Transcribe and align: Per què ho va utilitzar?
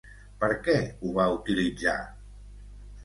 Per 0.43 0.47
què 0.67 0.77
ho 1.03 1.11
va 1.19 1.27
utilitzar? 1.35 1.97